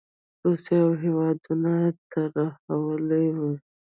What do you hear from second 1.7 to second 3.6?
یې ترهولي وو.